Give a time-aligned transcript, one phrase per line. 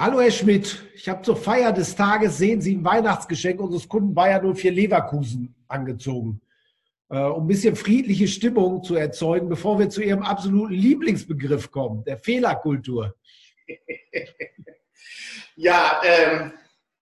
[0.00, 4.14] Hallo Herr Schmidt, ich habe zur Feier des Tages, sehen Sie, ein Weihnachtsgeschenk unseres Kunden
[4.14, 6.40] Bayern 04 Leverkusen angezogen,
[7.10, 12.04] äh, um ein bisschen friedliche Stimmung zu erzeugen, bevor wir zu Ihrem absoluten Lieblingsbegriff kommen,
[12.04, 13.16] der Fehlerkultur.
[15.56, 16.52] ja, ähm,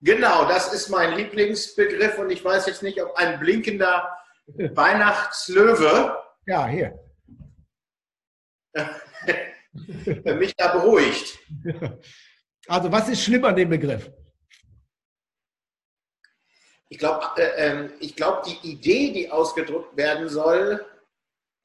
[0.00, 4.08] genau, das ist mein Lieblingsbegriff und ich weiß jetzt nicht, ob ein blinkender
[4.46, 6.16] Weihnachtslöwe
[6.46, 6.96] ja, hier.
[10.38, 11.40] mich da beruhigt.
[12.66, 14.10] Also was ist schlimm an dem Begriff?
[16.88, 20.84] Ich glaube, äh, äh, glaub, die Idee, die ausgedrückt werden soll,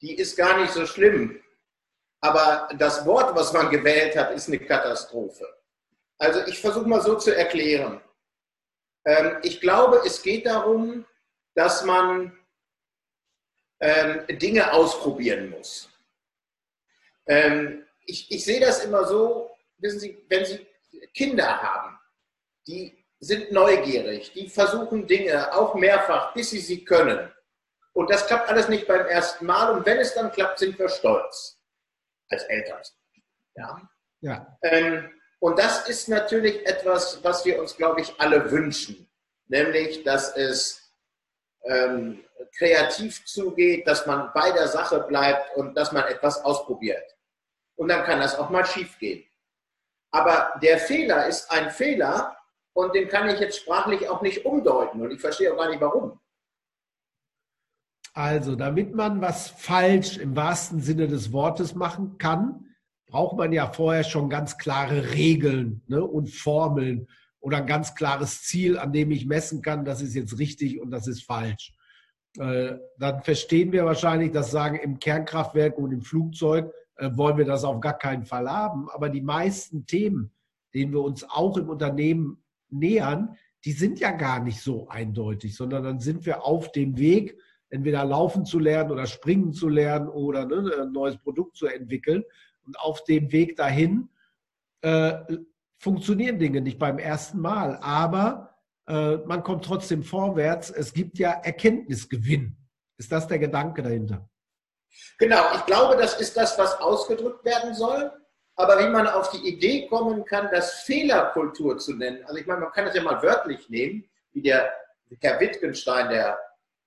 [0.00, 1.40] die ist gar nicht so schlimm.
[2.20, 5.46] Aber das Wort, was man gewählt hat, ist eine Katastrophe.
[6.18, 8.00] Also ich versuche mal so zu erklären.
[9.06, 11.06] Ähm, ich glaube, es geht darum,
[11.54, 12.36] dass man
[13.80, 15.88] ähm, Dinge ausprobieren muss.
[17.26, 20.66] Ähm, ich, ich sehe das immer so, wissen Sie, wenn Sie
[21.08, 21.98] Kinder haben,
[22.66, 27.30] die sind neugierig, die versuchen Dinge auch mehrfach, bis sie sie können.
[27.92, 29.72] Und das klappt alles nicht beim ersten Mal.
[29.72, 31.60] Und wenn es dann klappt, sind wir stolz
[32.30, 32.80] als Eltern.
[33.56, 33.90] Ja.
[34.20, 34.58] ja.
[34.62, 39.10] Ähm, und das ist natürlich etwas, was wir uns, glaube ich, alle wünschen.
[39.48, 40.92] Nämlich, dass es
[41.64, 42.24] ähm,
[42.56, 47.16] kreativ zugeht, dass man bei der Sache bleibt und dass man etwas ausprobiert.
[47.76, 49.24] Und dann kann das auch mal schief gehen.
[50.12, 52.36] Aber der Fehler ist ein Fehler
[52.72, 55.80] und den kann ich jetzt sprachlich auch nicht umdeuten und ich verstehe auch gar nicht
[55.80, 56.18] warum.
[58.12, 62.66] Also, damit man was falsch im wahrsten Sinne des Wortes machen kann,
[63.06, 67.08] braucht man ja vorher schon ganz klare Regeln ne, und Formeln
[67.40, 70.90] oder ein ganz klares Ziel, an dem ich messen kann, das ist jetzt richtig und
[70.90, 71.72] das ist falsch.
[72.38, 77.46] Äh, dann verstehen wir wahrscheinlich, dass sagen, im Kernkraftwerk und im Flugzeug äh, wollen wir
[77.46, 78.88] das auf gar keinen Fall haben.
[78.90, 80.30] Aber die meisten Themen,
[80.74, 85.82] denen wir uns auch im Unternehmen nähern, die sind ja gar nicht so eindeutig, sondern
[85.82, 87.38] dann sind wir auf dem Weg,
[87.70, 92.22] entweder laufen zu lernen oder springen zu lernen oder ne, ein neues Produkt zu entwickeln.
[92.66, 94.10] Und auf dem Weg dahin
[94.82, 95.14] äh,
[95.78, 98.54] funktionieren Dinge nicht beim ersten Mal, aber
[98.86, 100.70] äh, man kommt trotzdem vorwärts.
[100.70, 102.56] Es gibt ja Erkenntnisgewinn.
[102.98, 104.29] Ist das der Gedanke dahinter?
[105.18, 108.12] Genau, ich glaube, das ist das, was ausgedrückt werden soll.
[108.56, 112.60] Aber wie man auf die Idee kommen kann, das Fehlerkultur zu nennen, also ich meine,
[112.60, 114.70] man kann das ja mal wörtlich nehmen, wie der
[115.20, 116.38] Herr Wittgenstein, der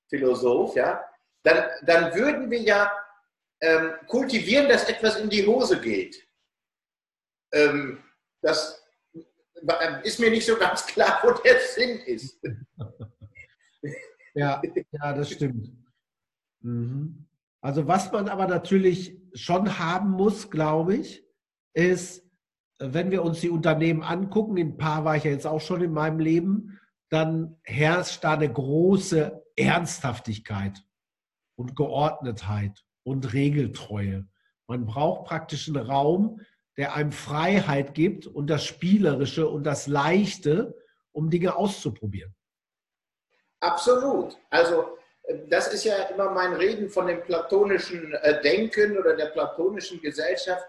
[0.08, 1.04] Philosoph, ja,
[1.42, 2.92] dann, dann würden wir ja
[3.62, 6.28] ähm, kultivieren, dass etwas in die Hose geht.
[7.52, 8.04] Ähm,
[8.42, 8.84] das
[10.04, 12.40] ist mir nicht so ganz klar, wo der Sinn ist.
[14.36, 14.60] Ja,
[14.92, 15.70] ja das stimmt.
[16.62, 17.28] Mhm.
[17.64, 21.26] Also was man aber natürlich schon haben muss, glaube ich,
[21.74, 22.30] ist,
[22.78, 25.82] wenn wir uns die Unternehmen angucken, in ein paar war ich ja jetzt auch schon
[25.82, 26.78] in meinem Leben,
[27.10, 30.84] dann herrscht da eine große Ernsthaftigkeit
[31.56, 34.28] und Geordnetheit und Regeltreue.
[34.68, 36.42] Man braucht praktisch einen Raum,
[36.76, 40.76] der einem Freiheit gibt und das Spielerische und das Leichte,
[41.14, 42.36] um Dinge auszuprobieren.
[43.62, 44.38] Absolut.
[44.50, 44.98] Also
[45.48, 50.66] das ist ja immer mein Reden von dem platonischen äh, Denken oder der platonischen Gesellschaft.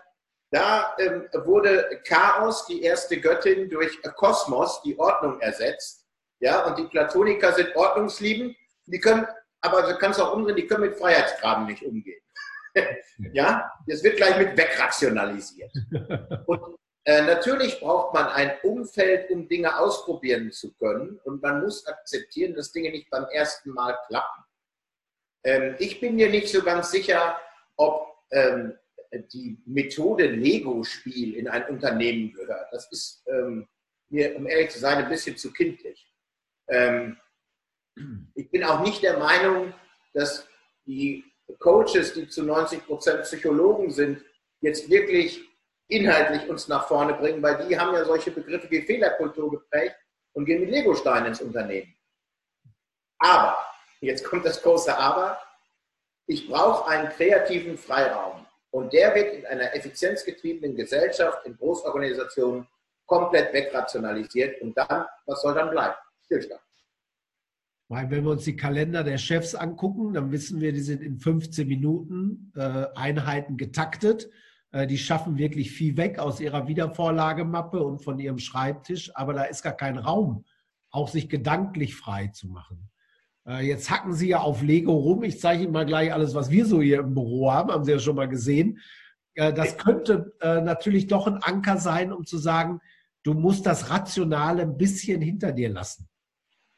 [0.50, 6.06] Da ähm, wurde Chaos, die erste Göttin, durch Kosmos, die Ordnung, ersetzt.
[6.38, 8.56] Ja, und die Platoniker sind ordnungsliebend.
[8.86, 9.26] Die können,
[9.60, 12.20] aber du kannst auch umdrehen, die können mit Freiheitsgraben nicht umgehen.
[13.32, 15.72] ja, das wird gleich mit wegrationalisiert.
[16.46, 21.18] Und äh, natürlich braucht man ein Umfeld, um Dinge ausprobieren zu können.
[21.24, 24.43] Und man muss akzeptieren, dass Dinge nicht beim ersten Mal klappen.
[25.44, 27.40] Ähm, ich bin mir nicht so ganz sicher,
[27.76, 28.74] ob ähm,
[29.32, 32.72] die Methode Lego-Spiel in ein Unternehmen gehört.
[32.72, 33.68] Das ist ähm,
[34.08, 36.12] mir, um ehrlich zu sein, ein bisschen zu kindlich.
[36.68, 37.18] Ähm,
[38.34, 39.72] ich bin auch nicht der Meinung,
[40.14, 40.48] dass
[40.86, 41.24] die
[41.58, 44.24] Coaches, die zu 90 Prozent Psychologen sind,
[44.60, 45.40] jetzt wirklich
[45.88, 49.96] inhaltlich uns nach vorne bringen, weil die haben ja solche Begriffe wie Fehlerkultur geprägt
[50.32, 51.94] und gehen mit Legosteinen ins Unternehmen.
[53.18, 53.58] Aber,
[54.04, 55.38] jetzt kommt das große Aber,
[56.26, 58.46] ich brauche einen kreativen Freiraum.
[58.70, 62.66] Und der wird in einer effizienzgetriebenen Gesellschaft, in Großorganisationen
[63.06, 64.60] komplett wegrationalisiert.
[64.62, 65.94] Und dann, was soll dann bleiben?
[66.24, 66.60] Stillstand.
[67.88, 71.18] Weil wenn wir uns die Kalender der Chefs angucken, dann wissen wir, die sind in
[71.18, 74.30] 15 Minuten äh, Einheiten getaktet.
[74.72, 79.44] Äh, die schaffen wirklich viel weg aus ihrer Wiedervorlagemappe und von ihrem Schreibtisch, aber da
[79.44, 80.44] ist gar kein Raum,
[80.90, 82.90] auch sich gedanklich frei zu machen.
[83.46, 85.22] Äh, jetzt hacken Sie ja auf Lego rum.
[85.22, 87.70] Ich zeige Ihnen mal gleich alles, was wir so hier im Büro haben.
[87.70, 88.80] Haben Sie ja schon mal gesehen.
[89.34, 92.80] Äh, das könnte natürlich doch ein Anker sein, um zu sagen,
[93.22, 96.08] du musst das Rationale ein bisschen hinter dir lassen.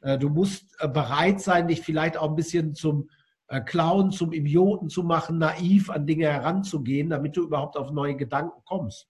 [0.00, 3.10] Äh, du musst äh, bereit sein, dich vielleicht auch ein bisschen zum
[3.48, 8.16] äh, Clown, zum Idioten zu machen, naiv an Dinge heranzugehen, damit du überhaupt auf neue
[8.16, 9.08] Gedanken kommst.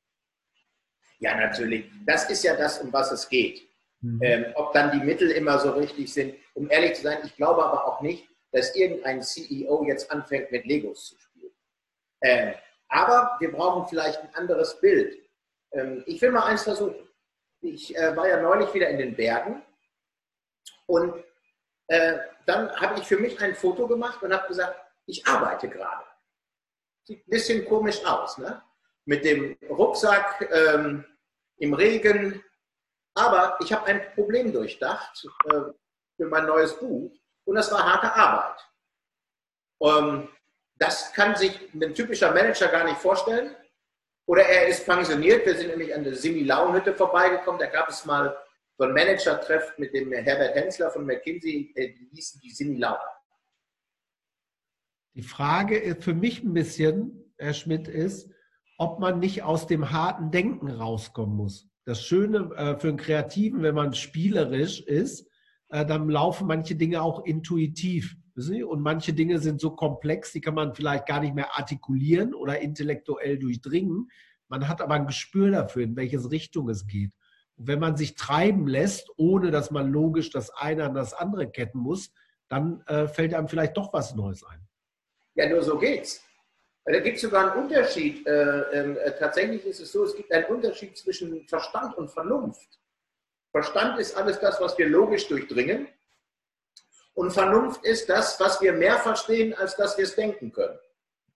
[1.19, 1.91] Ja, natürlich.
[2.07, 3.63] Das ist ja das, um was es geht.
[4.07, 4.23] Mhm.
[4.23, 6.37] Ähm, ob dann die Mittel immer so richtig sind.
[6.55, 10.65] Um ehrlich zu sein, ich glaube aber auch nicht, dass irgendein CEO jetzt anfängt, mit
[10.65, 11.53] Legos zu spielen.
[12.23, 12.55] Ähm,
[12.89, 15.19] aber wir brauchen vielleicht ein anderes Bild.
[15.73, 16.95] Ähm, ich will mal eins versuchen.
[17.61, 19.63] Ich äh, war ja neulich wieder in den Bergen
[20.87, 21.25] und
[21.89, 26.05] äh, dann habe ich für mich ein Foto gemacht und habe gesagt, ich arbeite gerade.
[27.05, 28.63] Sieht ein bisschen komisch aus, ne?
[29.05, 31.05] Mit dem Rucksack ähm,
[31.59, 32.43] im Regen.
[33.17, 35.73] Aber ich habe ein Problem durchdacht äh,
[36.17, 37.11] für mein neues Buch
[37.45, 38.61] und das war harte Arbeit.
[39.83, 40.29] Ähm,
[40.79, 43.57] das kann sich ein typischer Manager gar nicht vorstellen.
[44.27, 45.47] Oder er ist pensioniert.
[45.47, 47.59] Wir sind nämlich an der Simi-Laun-Hütte vorbeigekommen.
[47.59, 48.37] Da gab es mal
[48.77, 51.73] so ein Manager-Treff mit dem Herbert Hensler von McKinsey.
[51.75, 52.99] Äh, die hießen die Simi-Laun.
[55.15, 58.29] Die Frage für mich ein bisschen, Herr Schmidt, ist,
[58.77, 61.71] ob man nicht aus dem harten Denken rauskommen muss.
[61.87, 65.31] Das Schöne äh, für einen Kreativen, wenn man spielerisch ist,
[65.69, 68.17] äh, dann laufen manche Dinge auch intuitiv.
[68.37, 72.61] Und manche Dinge sind so komplex, die kann man vielleicht gar nicht mehr artikulieren oder
[72.61, 74.11] intellektuell durchdringen.
[74.49, 77.13] Man hat aber ein Gespür dafür, in welche Richtung es geht.
[77.57, 81.51] Und wenn man sich treiben lässt, ohne dass man logisch das eine an das andere
[81.51, 82.13] ketten muss,
[82.49, 84.61] dann äh, fällt einem vielleicht doch was Neues ein.
[85.35, 86.23] Ja, nur so geht's.
[86.87, 88.25] Da gibt es sogar einen Unterschied.
[88.27, 92.79] Äh, äh, tatsächlich ist es so, es gibt einen Unterschied zwischen Verstand und Vernunft.
[93.51, 95.89] Verstand ist alles das, was wir logisch durchdringen.
[97.15, 100.79] Und Vernunft ist das, was wir mehr verstehen, als dass wir es denken können.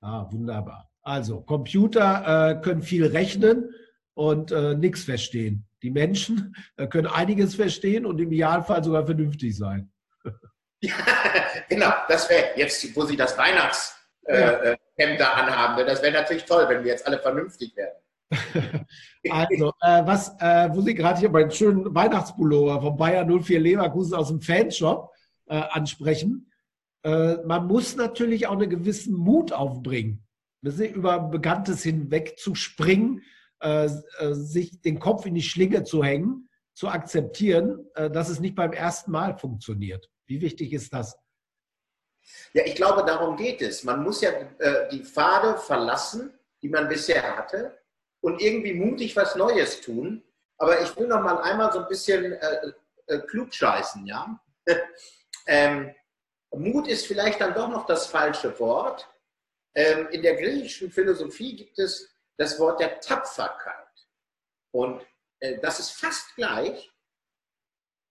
[0.00, 0.88] Ah, wunderbar.
[1.02, 3.75] Also, Computer äh, können viel rechnen
[4.14, 5.67] und äh, nichts verstehen.
[5.82, 9.91] Die Menschen äh, können einiges verstehen und im Idealfall sogar vernünftig sein.
[10.81, 10.94] ja,
[11.69, 11.93] genau.
[12.06, 13.96] Das wäre jetzt, wo Sie das Weihnachtshemd
[14.26, 14.76] äh, ja.
[15.19, 15.87] Da anhaben.
[15.87, 17.97] Das wäre natürlich toll, wenn wir jetzt alle vernünftig werden.
[19.31, 24.14] also, äh, was, äh, wo Sie gerade hier meinen schönen Weihnachtspullover von Bayern 04 Leverkusen
[24.14, 25.11] aus dem Fanshop
[25.47, 26.50] äh, ansprechen.
[27.02, 30.26] Äh, man muss natürlich auch einen gewissen Mut aufbringen,
[30.62, 33.23] über Bekanntes hinweg zu springen,
[33.61, 38.55] äh, äh, sich den Kopf in die Schlinge zu hängen, zu akzeptieren, dass es nicht
[38.55, 40.08] beim ersten Mal funktioniert.
[40.26, 41.19] Wie wichtig ist das?
[42.52, 43.84] Ja, ich glaube, darum geht es.
[43.84, 47.78] Man muss ja äh, die Pfade verlassen, die man bisher hatte,
[48.20, 50.22] und irgendwie mutig was Neues tun.
[50.58, 52.72] Aber ich will noch mal einmal so ein bisschen äh,
[53.06, 54.40] äh, klugscheißen, ja.
[55.46, 55.93] Ähm,
[56.52, 59.08] Mut ist vielleicht dann doch noch das falsche Wort.
[59.75, 63.75] Ähm, in der griechischen Philosophie gibt es das Wort der Tapferkeit.
[64.72, 65.05] Und
[65.40, 66.90] äh, das ist fast gleich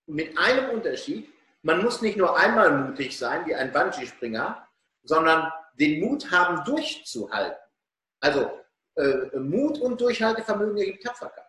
[0.06, 1.32] mit einem Unterschied.
[1.62, 4.66] Man muss nicht nur einmal mutig sein, wie ein Bungee-Springer,
[5.04, 7.58] sondern den Mut haben, durchzuhalten.
[8.22, 8.50] Also
[8.96, 11.46] äh, Mut und Durchhaltevermögen ergibt Tapferkeit.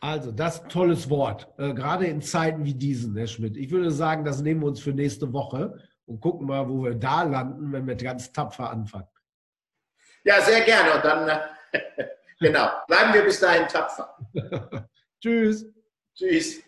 [0.00, 3.56] Also, das ist ein tolles Wort, äh, gerade in Zeiten wie diesen, Herr Schmidt.
[3.56, 6.94] Ich würde sagen, das nehmen wir uns für nächste Woche und gucken mal, wo wir
[6.94, 9.08] da landen, wenn wir ganz tapfer anfangen.
[10.24, 10.96] Ja, sehr gerne.
[10.96, 11.40] Und dann,
[12.40, 14.14] genau, bleiben wir bis dahin tapfer.
[15.22, 15.64] Tschüss.
[16.14, 16.62] Tschüss.